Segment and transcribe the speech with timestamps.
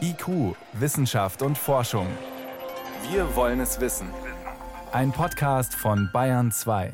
[0.00, 2.06] IQ, Wissenschaft und Forschung.
[3.10, 4.08] Wir wollen es wissen.
[4.92, 6.92] Ein Podcast von Bayern 2.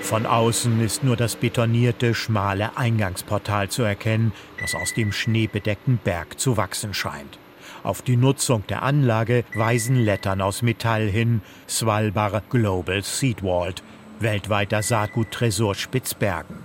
[0.00, 6.38] Von außen ist nur das betonierte, schmale Eingangsportal zu erkennen, das aus dem schneebedeckten Berg
[6.38, 7.38] zu wachsen scheint.
[7.82, 13.82] Auf die Nutzung der Anlage weisen Lettern aus Metall hin, Svalbard Global Seed Vault,
[14.20, 16.56] weltweiter Saatguttresor Spitzbergen.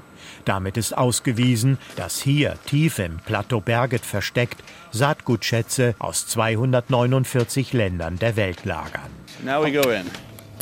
[0.46, 8.36] Damit ist ausgewiesen, dass hier, tief im Plateau Berget versteckt, Saatgutschätze aus 249 Ländern der
[8.36, 9.12] Welt lagern.
[9.44, 10.06] Now we go in.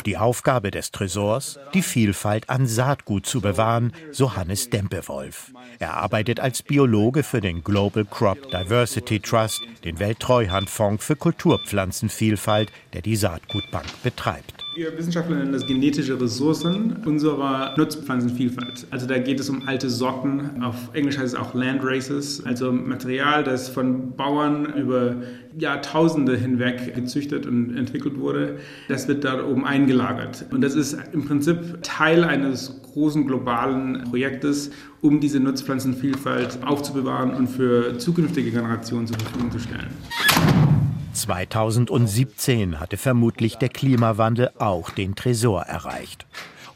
[0.06, 5.52] Die Aufgabe des Tresors, die Vielfalt an Saatgut zu bewahren, so Hannes Dempewolf.
[5.80, 13.02] Er arbeitet als Biologe für den Global Crop Diversity Trust, den Welttreuhandfonds für Kulturpflanzenvielfalt, der
[13.02, 14.64] die Saatgutbank betreibt.
[14.78, 18.86] Wir Wissenschaftler nennen das genetische Ressourcen unserer Nutzpflanzenvielfalt.
[18.92, 22.72] Also da geht es um alte Sorten, auf Englisch heißt es auch Land Races, also
[22.72, 25.16] Material, das von Bauern über
[25.58, 28.58] Jahrtausende hinweg gezüchtet und entwickelt wurde.
[28.88, 30.46] Das wird da oben eingelagert.
[30.52, 34.70] Und das ist im Prinzip Teil eines großen globalen Projektes,
[35.02, 40.87] um diese Nutzpflanzenvielfalt aufzubewahren und für zukünftige Generationen zur Verfügung zu stellen.
[41.18, 46.26] 2017 hatte vermutlich der Klimawandel auch den Tresor erreicht.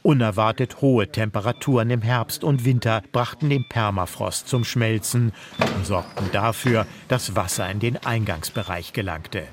[0.03, 5.31] Unerwartet hohe Temperaturen im Herbst und Winter brachten den Permafrost zum Schmelzen
[5.75, 9.44] und sorgten dafür, dass Wasser in den Eingangsbereich gelangte.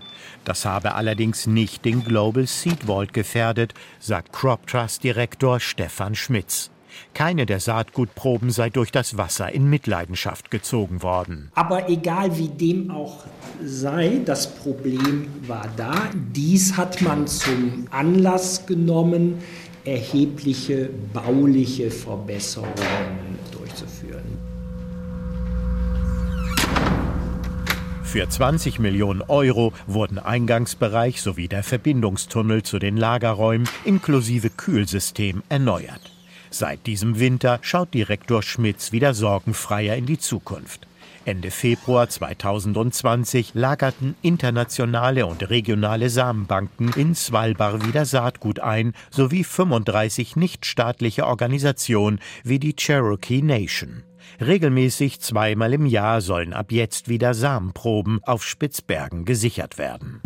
[0.44, 6.70] Das habe allerdings nicht den Global Seed Vault gefährdet, sagt Crop Trust Direktor Stefan Schmitz.
[7.14, 11.50] Keine der Saatgutproben sei durch das Wasser in Mitleidenschaft gezogen worden.
[11.54, 13.24] Aber egal wie dem auch
[13.64, 15.94] sei, das Problem war da.
[16.14, 19.38] Dies hat man zum Anlass genommen,
[19.84, 24.38] erhebliche bauliche Verbesserungen durchzuführen.
[28.08, 36.17] Für 20 Millionen Euro wurden Eingangsbereich sowie der Verbindungstunnel zu den Lagerräumen inklusive Kühlsystem erneuert.
[36.50, 40.86] Seit diesem Winter schaut Direktor Schmitz wieder sorgenfreier in die Zukunft.
[41.24, 50.36] Ende Februar 2020 lagerten internationale und regionale Samenbanken in Svalbard wieder Saatgut ein, sowie 35
[50.36, 54.04] nichtstaatliche Organisationen wie die Cherokee Nation.
[54.40, 60.22] Regelmäßig zweimal im Jahr sollen ab jetzt wieder Samenproben auf Spitzbergen gesichert werden.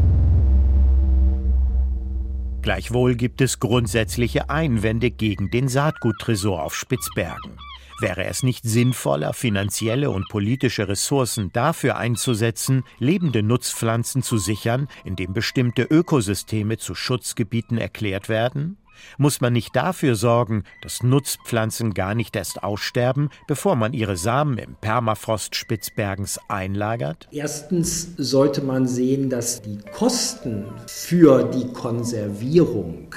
[2.63, 7.59] Gleichwohl gibt es grundsätzliche Einwände gegen den Saatguttresor auf Spitzbergen.
[8.01, 15.33] Wäre es nicht sinnvoller, finanzielle und politische Ressourcen dafür einzusetzen, lebende Nutzpflanzen zu sichern, indem
[15.33, 18.77] bestimmte Ökosysteme zu Schutzgebieten erklärt werden?
[19.19, 24.59] Muss man nicht dafür sorgen, dass Nutzpflanzen gar nicht erst aussterben, bevor man ihre Samen
[24.59, 27.29] im Permafrost Spitzbergens einlagert?
[27.31, 33.15] Erstens sollte man sehen, dass die Kosten für die Konservierung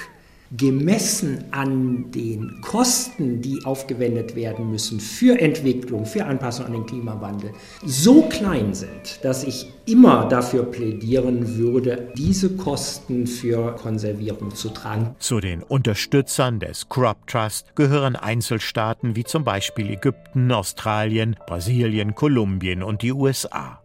[0.58, 7.52] gemessen an den Kosten, die aufgewendet werden müssen für Entwicklung, für Anpassung an den Klimawandel,
[7.84, 15.16] so klein sind, dass ich immer dafür plädieren würde, diese Kosten für Konservierung zu tragen.
[15.20, 22.84] Zu den Unterstützern des Crop Trust gehören Einzelstaaten wie zum Beispiel Ägypten, Australien, Brasilien, Kolumbien
[22.84, 23.80] und die USA.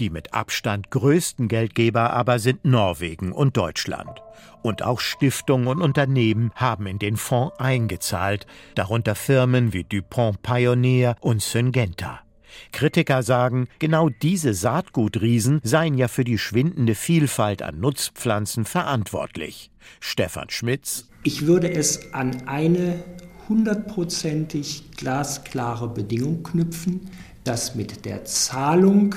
[0.00, 4.22] Die mit Abstand größten Geldgeber aber sind Norwegen und Deutschland.
[4.62, 11.16] Und auch Stiftungen und Unternehmen haben in den Fonds eingezahlt, darunter Firmen wie DuPont Pioneer
[11.20, 12.20] und Syngenta.
[12.72, 19.70] Kritiker sagen, genau diese Saatgutriesen seien ja für die schwindende Vielfalt an Nutzpflanzen verantwortlich.
[20.00, 21.08] Stefan Schmitz.
[21.22, 23.02] Ich würde es an eine
[23.48, 27.10] hundertprozentig glasklare Bedingung knüpfen,
[27.44, 29.14] dass mit der Zahlung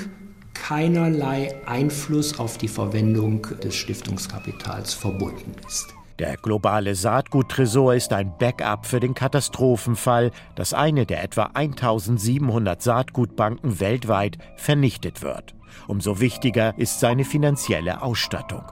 [0.60, 5.88] keinerlei Einfluss auf die Verwendung des Stiftungskapitals verbunden ist.
[6.18, 13.80] Der globale Saatguttresor ist ein Backup für den Katastrophenfall, dass eine der etwa 1700 Saatgutbanken
[13.80, 15.54] weltweit vernichtet wird.
[15.88, 18.64] Umso wichtiger ist seine finanzielle Ausstattung.